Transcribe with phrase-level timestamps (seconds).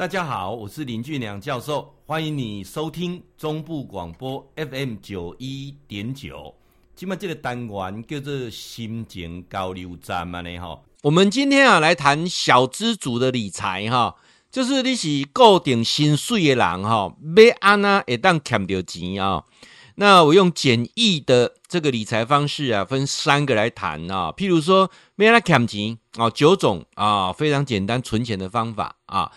[0.00, 6.54] 大家好，我是林俊良教授，欢迎你收听中部广播 FM 九一点九。
[6.96, 10.80] 今麦这个单元叫做心情交流站嘛呢哈。
[11.02, 14.16] 我们今天啊来谈小资族的理财哈，
[14.50, 19.44] 就是你是固定薪水的人哈，要安怎会当赚到钱啊？
[19.96, 24.32] 那我用简易的这个理财方式啊，分三个来谈啊。
[24.34, 29.30] 譬如说，要安怎赚钱啊，九种啊非常简单存钱的方法啊。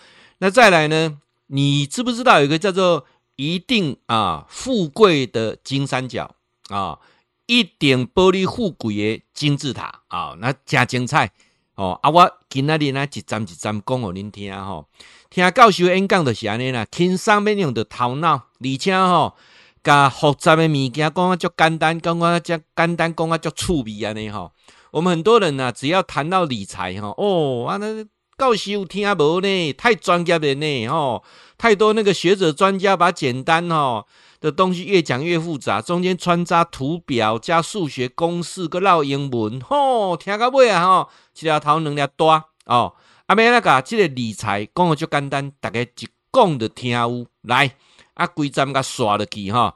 [0.44, 1.20] 那再来呢？
[1.46, 6.34] 你知不知道有一个叫做“一定啊富贵的金三角”
[6.68, 6.98] 啊，
[7.46, 11.30] 一定玻璃富贵的金字塔啊，那加精彩
[11.76, 11.98] 哦！
[12.02, 14.86] 啊，我今仔日呢一站一站讲给您听吼，
[15.30, 19.34] 听教授演讲就是安尼啦，轻松免用的头脑，而且吼，
[19.82, 24.52] 甲复杂的物件讲啊，足简单，讲啊，足简单，讲啊，足趣味安尼吼。
[24.90, 28.04] 我们很多人呢、啊，只要谈到理财吼，哦，啊那。
[28.36, 29.72] 教授听无呢？
[29.74, 30.86] 太专业了呢！
[30.88, 31.22] 哦，
[31.56, 34.06] 太多那个学者专家把简单哦
[34.40, 40.84] 的东西越讲越复杂，中间穿插图表加数学公式，搁绕英文，吼、听到尾啊！
[40.84, 42.94] 吼，一条头两粒大哦。
[43.26, 47.74] 阿妹那个，这个理财讲的就简单，大家一讲就听有来
[48.14, 49.74] 啊，规站甲刷了去哈。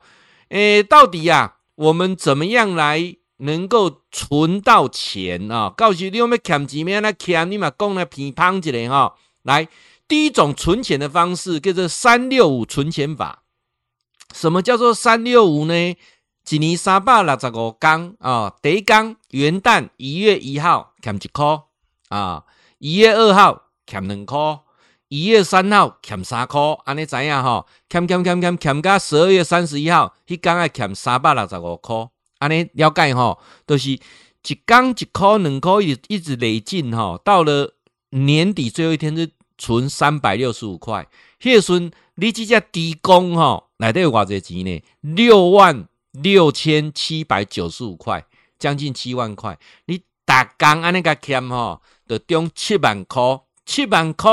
[0.48, 3.16] 诶，到底呀、啊，我们怎么样来？
[3.38, 5.72] 能够存到钱啊！
[5.76, 7.00] 告诉你，我们欠钱没？
[7.00, 9.14] 那欠你嘛，讲来偏胖一点哈。
[9.42, 9.68] 来，
[10.06, 13.44] 第一种存钱的方式叫做三六五存钱法。
[14.34, 15.96] 什么叫做三六五呢？
[16.50, 21.60] 一年三百六十五天啊，第一天元旦一月一号欠一块
[22.08, 22.44] 啊，
[22.78, 24.60] 一月二号欠两块，
[25.08, 27.66] 一月三号欠三块，安尼怎样哈？
[27.88, 32.08] 欠欠欠欠欠到十二月三十一号，迄天爱欠三百六十五块。
[32.38, 34.00] 安尼了解吼，都、是一
[34.66, 37.74] 工一块两块，一一直累进吼，到了
[38.10, 41.06] 年底最后一天是存三百六十五块。
[41.40, 44.82] 迄个时阵你即只低工吼，内底有偌济钱呢？
[45.00, 48.24] 六万六千七百九十五块，
[48.58, 49.58] 将近七万块。
[49.86, 54.30] 你打工安尼个欠吼，就中七万块，七万块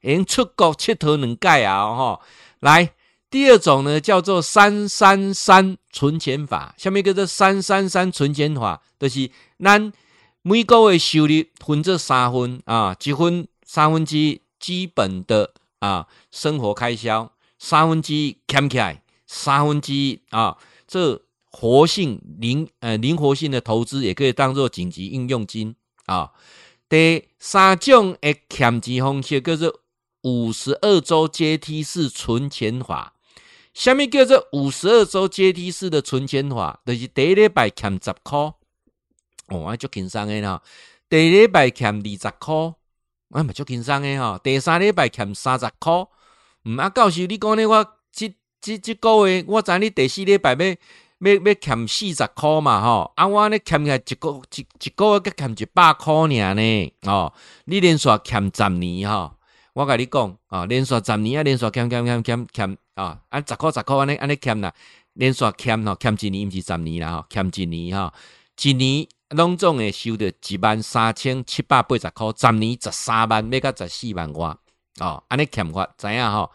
[0.00, 2.20] 已经出国佚佗两届啊吼，
[2.60, 2.92] 来。
[3.30, 6.74] 第二种呢，叫做三三三存钱法。
[6.78, 9.30] 下面一个叫三三三存钱法，就是
[9.62, 9.92] 咱
[10.40, 20.56] 每个月收入分这三分啊，一分三分之一基本的啊生活开销，三分之一欠起来，三分之一啊，
[20.86, 26.30] 这活性灵呃灵活性的投资也可以当做紧急应用金啊。
[26.88, 29.80] 第三种的欠钱方式叫做
[30.22, 33.12] 五十二周阶梯式存钱法。
[33.74, 40.60] 下面叫做五十二周阶梯式的存钱法，就是第一礼拜欠十块，哦，啊，足轻松的哈。
[41.08, 42.54] 第二礼拜欠二十块，
[43.30, 44.40] 啊，嘛足轻松的哈。
[44.42, 46.06] 第三礼拜欠三十块，
[46.64, 47.66] 嗯，啊，教授你讲呢？
[47.66, 50.58] 我这这这个月，我知你第四礼拜要
[51.20, 57.32] 要要欠四十块嘛，吼，啊，我呢欠起来一个一一个月，欠一百块尔呢，哦，
[57.66, 59.37] 你连续欠十年哈。
[59.78, 64.74] 我甲你讲啊，连续十年啊，连续欠欠欠欠欠啊，按十块十块安尼安尼欠啦，
[65.12, 68.12] 连续欠吼，欠一年毋是十年啦吼，欠一年吼，
[68.60, 69.06] 一年
[69.36, 74.52] 拢总会收着一万三千七百八十块，十年十三万，要到十四万外
[74.98, 76.50] 哦，安尼欠我知影吼？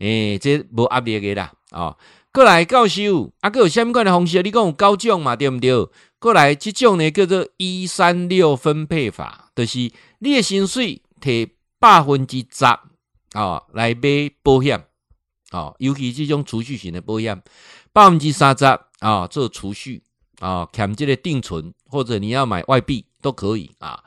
[0.00, 1.96] 诶，这无压力个啦哦。
[2.32, 4.42] 过来教授，啊，阁有啥物款的方式？
[4.42, 5.70] 你讲有九种嘛，对毋对？
[6.18, 9.78] 过来，即种呢叫做一三六分配法，就是
[10.18, 11.48] 你诶薪水摕。
[11.84, 12.64] 百分之十
[13.34, 14.78] 啊、来买保险
[15.50, 17.42] 啊、哦，尤其这种储蓄型的保险，
[17.92, 18.64] 百分之三十
[19.00, 20.02] 啊做储蓄
[20.40, 24.02] 啊，欠这个定存或者你要买外币都可以啊。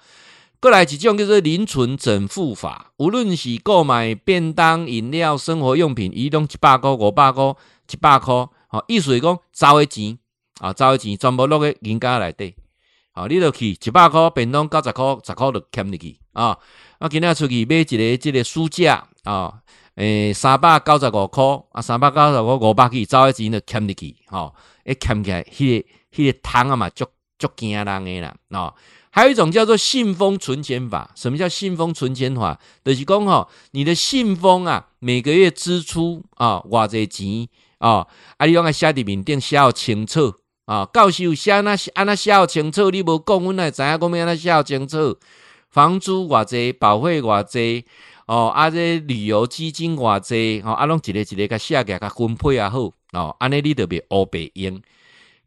[0.60, 7.44] 过来一种叫做零存整付法，无论是购买便当、饮料、生活用品，移动一百块、五百块、
[7.92, 8.34] 一百块，
[8.70, 10.18] 好，意思是讲找的钱
[10.60, 12.56] 啊，找的钱全部落在银行内底，
[13.18, 16.56] 啊，你著去一百块便当九十块，十块就欠入去啊。
[17.00, 19.52] 我今仔出去买一个这个书架啊，
[19.96, 24.54] 诶，三百九十五块啊，三百九十五五百去，找的钱就欠入去，吼，
[24.86, 27.06] 一欠起来，迄个迄个汤啊嘛，足
[27.40, 28.72] 足惊人诶啦，哦，
[29.10, 32.60] 还有一种叫做信封存钱法，什么叫信封存钱法？
[32.86, 37.48] 就是讲吼，你的信封啊，每个月支出啊，偌济钱
[37.80, 38.06] 啊，
[38.38, 40.36] 啊，你用个写伫面顶写好清楚
[40.68, 45.18] 啊，教授写安那安那写好清楚，你无讲，阮哪会知影讲要安那写好清楚？
[45.70, 47.86] 房租偌济，保费偌济，
[48.26, 54.82] 哦，啊，这旅游基金偌济，哦，啊，拢一个一个甲写个甲分配也好，哦，安尼你特别乌白用。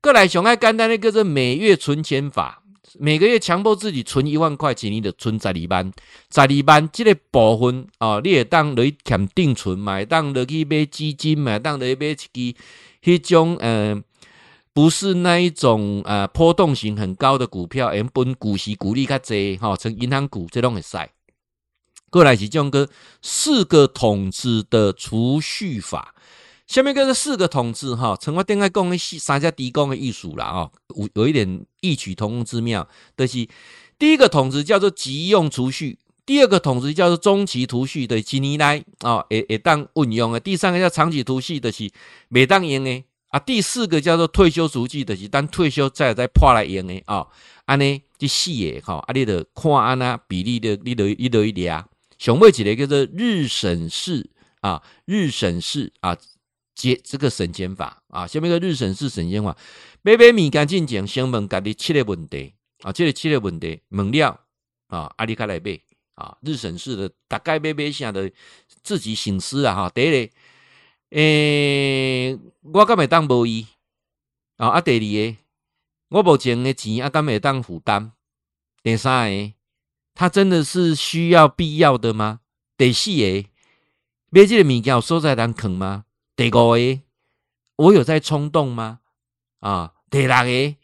[0.00, 2.62] 过来上爱简单的叫做每月存钱法，
[2.98, 5.92] 每个月强迫自己存一万块钱，你就存十二万，
[6.32, 12.28] 十二万即个部分哦，你会当来欠定存，买当落去买基金，买当来买一支
[13.02, 13.94] 迄种呃，
[14.80, 20.96] 不是那一种呃波动性很高的股票，原本股息股利较济哈，像银行股这种会使。
[22.08, 22.88] 过来是种个
[23.20, 26.14] 四个桶子的储蓄法。
[26.66, 32.88] 下面个四个桶子哈，成我顶爱讲的三家低工的艺术了啊，有有一点异曲同工之妙。
[33.14, 33.46] 就是
[33.98, 40.40] 第一个桶子叫做急用储蓄，第二个桶子叫做中期储蓄的几年来啊，会会当运用的。
[40.40, 41.90] 第三个叫长期储蓄的是
[42.28, 47.26] 每当用的啊，第四个叫做退休足迹的是当退休再再破来用的啊。
[47.64, 51.88] 安尼这四个哈，啊，你得看安那比例的，你得你得一点啊。
[52.18, 54.28] 上尾一个叫做日省式
[54.60, 56.16] 啊，日省式啊。
[56.72, 59.54] 节这个省钱法啊，下面个日省式省钱法，
[60.00, 64.40] 买买物件进前先问家己七个问题啊，这个七个问题问了
[64.86, 65.78] 啊，阿里卡来买
[66.14, 68.32] 啊，日省式的大概买买啥的
[68.82, 69.90] 自己省思啊哈。
[69.90, 70.32] 第一个，
[71.10, 73.66] 诶，我敢会当无伊
[74.56, 74.68] 啊？
[74.68, 75.38] 啊，第二个，
[76.10, 78.10] 我目前的钱啊，敢会当负担？
[78.82, 79.52] 第三个，
[80.14, 82.40] 他真的是需要必要的吗？
[82.76, 83.48] 第四个，
[84.28, 86.04] 买这个物件有所在通坑吗？
[86.36, 87.00] 第五个，
[87.76, 89.00] 我有在冲动吗？
[89.60, 90.76] 啊，第六个，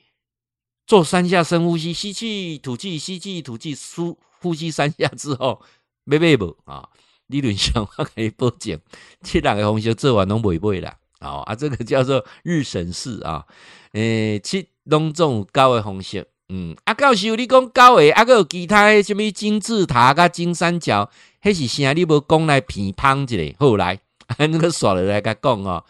[0.87, 5.62] 做三下深呼吸，吸气吐气，吸气吐气，呼呼吸三下之后，
[6.05, 6.88] 买买无啊？
[7.26, 8.81] 理论上我可以保证，
[9.20, 10.99] 这两个方式做完拢袂买啦。
[11.19, 13.45] 啊啊，这个叫做日神式啊。
[13.93, 21.11] 诶、七拢总高的方式，嗯，啊，教授你讲高的，啊，个有其他什么金字塔甲金三角，
[21.43, 21.93] 迄是啥？
[21.93, 24.01] 你无讲来偏胖一下，后来。
[24.39, 25.85] 那个耍了来个讲哦，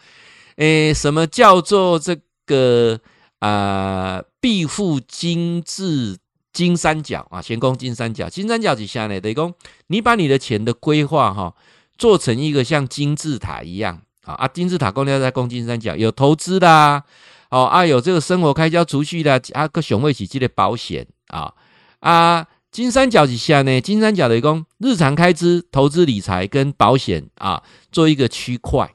[0.57, 2.15] 诶，什么叫做这
[2.45, 2.99] 个
[3.39, 4.23] 啊？
[4.39, 6.19] 必富金字
[6.53, 8.29] 金三角啊，先讲金三角。
[8.29, 9.19] 金三角是啥呢？
[9.19, 9.51] 等于讲
[9.87, 11.55] 你把你的钱的规划哈，
[11.97, 14.47] 做成一个像金字塔一样啊啊！
[14.49, 17.03] 金字塔公要在讲金三角，有投资啦，
[17.49, 21.53] 哦啊，有这个生活开销储蓄的啊，个熊会起记的保险啊
[22.01, 22.45] 啊。
[22.69, 23.79] 金三角是啥呢？
[23.81, 28.91] 金三角的工日常开支、投资理财跟保险啊，做一个区块，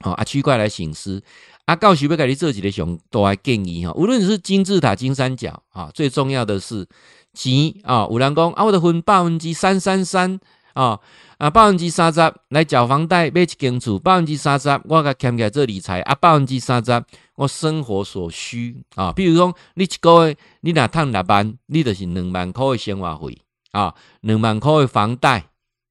[0.00, 1.22] 好啊，区块来省思
[1.64, 1.74] 啊。
[1.74, 6.86] 告诉要给你做几个熊都还建议哈，无论是金字塔、金三角啊，最重要的是
[7.32, 8.06] 钱啊。
[8.10, 10.38] 有人讲啊，我的分百分之三三三
[10.76, 11.00] 啊
[11.38, 12.20] 啊，百分之三十
[12.50, 17.04] 来缴房贷买一间厝，百分之三十我甲欠起来做理财啊，百分之三十。
[17.34, 23.38] 我生活所需啊，比如说你一个月你若赚六万，你就是两万块的生活费
[23.72, 25.44] 啊，两万块的房贷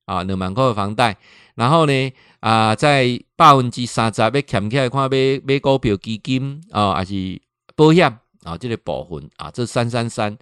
[0.05, 1.17] 啊，两万块的房贷。
[1.55, 5.17] 然后呢啊，在百分之三十要欠起来看买
[5.47, 7.39] 买股票基金啊，还是
[7.75, 8.07] 保险
[8.43, 10.35] 啊，这个部分啊，这三三三。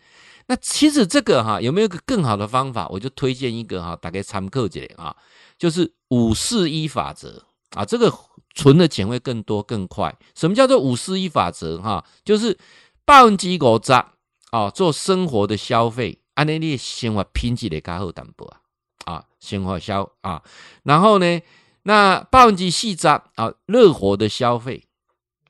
[0.54, 2.88] 那其实这个哈、有没有一个更好的方法？
[2.90, 5.16] 我就推荐一个哈、啊，大家参考一下啊，
[5.58, 8.14] 就是五四一法则啊，这个。
[8.56, 10.16] 存的钱会更多更快。
[10.36, 11.82] 什么叫做五四一法则？
[11.82, 12.56] 哈，就是
[13.04, 13.92] 百分之五十
[14.52, 18.62] 啊，做生活的消费，安尼你生活品质会较好淡薄啊。
[19.06, 20.44] 啊，生活消啊，
[20.84, 21.42] 然后呢，
[21.82, 24.86] 那百分之四十啊，乐活的消费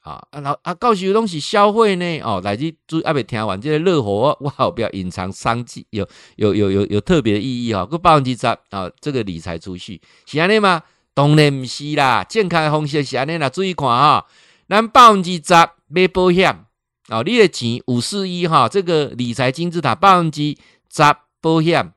[0.03, 7.85] 啊，然后啊，告诉有东西消费呢，哦，来自注意阿未听完这个热火，我好不要隐藏商机，有有有有有特别的意义哈。
[7.85, 10.83] 个百分之十啊，这个理财储蓄是安尼吗？
[11.13, 14.25] 当然不是啦，健康的方式是安尼啦，注意看哈，
[14.67, 15.53] 咱百分之十
[15.87, 16.65] 买保险
[17.07, 20.41] 哦，你的钱五四一哈，这个理财金字塔百分之
[20.89, 21.03] 十
[21.39, 21.93] 保险，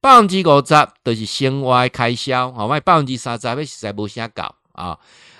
[0.00, 4.98] 百分之五十都是生活开销，好，卖百分之三十实在无啥搞啊，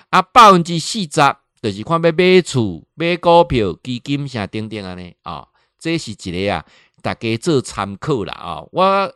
[0.09, 6.65] 啊，百分之四十就是看要买厝、买股票、基金啥等等安尼啊，这是一个啊，
[7.01, 9.13] 大家做参考啦啊，我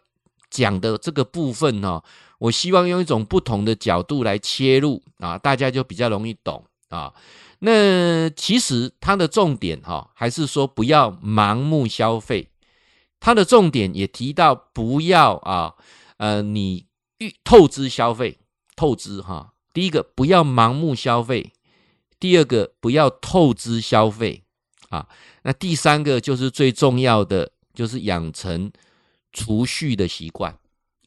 [0.49, 2.01] 讲的这个部分呢。
[2.37, 7.13] 我希望用一种不同的角度来切入啊，大家就比较容易懂啊。
[7.59, 12.49] 那其实它的重点哈，还是说不要盲目消费。
[13.21, 15.75] 它的重点也提到不要啊，
[16.17, 16.85] 呃，你
[17.45, 18.37] 透支消费，
[18.75, 19.53] 透支哈。
[19.73, 21.53] 第一个不要盲目消费，
[22.19, 24.43] 第二个不要透支消费
[24.89, 25.07] 啊。
[25.43, 28.71] 那第三个就是最重要的，就是养成
[29.33, 30.57] 储蓄的习惯。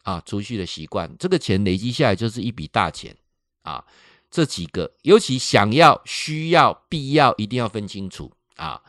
[0.04, 3.14] 啊，储蓄的习惯，这个钱累积下来就是一笔大钱
[3.60, 3.84] 啊。
[4.30, 8.80] 这几个，尤其想要、需要、必要，一定要分清楚啊。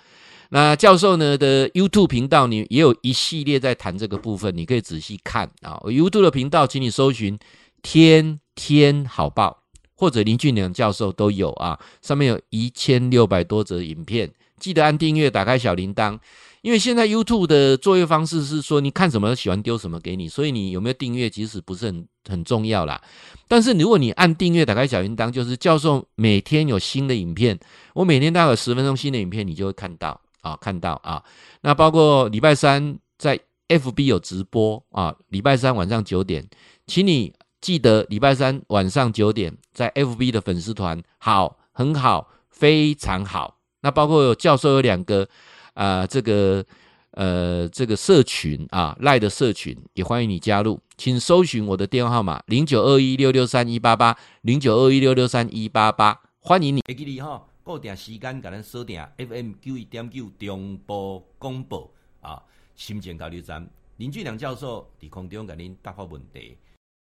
[0.51, 5.75] 那教授呢的 YouTube 频道，你也有一系列在谈这个部分，你可以仔细看啊。
[5.83, 7.37] YouTube 的频道，请你搜寻
[7.83, 9.58] “天天好报”
[9.99, 11.77] 或者林俊良教授都有啊。
[12.01, 16.17] 上面有一千六百多则影片，记得按订阅，打开小铃铛。
[16.61, 23.01] 因为现在 YouTube 的作业方式是说，你看什么喜欢丢什么给你，所以你有没有订阅其实不是很很重要啦。
[23.47, 27.57] 但是如果你按订阅打开小铃铛，就是教授每天有新的影片，
[27.93, 31.23] 我每天大概有十分钟新的影片，你就会看到啊，看到啊。
[31.61, 33.39] 那包括礼拜三在
[33.69, 36.45] FB 有直播啊，礼拜三晚上九点，
[36.85, 43.57] 请你记得礼拜三晚上九点在 FB 的粉丝团，好，很好，非常好。
[43.81, 45.27] 那包括有教授有两个。
[45.75, 46.65] 啊、呃，这个
[47.11, 56.81] 呃，这个社群啊，赖的社群也欢迎你加入，请搜寻我的电话号码零九二一六六三一八八零九二一六六三一八八，欢迎你。
[56.85, 61.89] 会记你哈，固定时间给咱锁定 FM 九一点九中波广播
[62.19, 62.43] 啊，
[62.75, 66.57] 心情交流站林俊良教授在空中给您答复问题。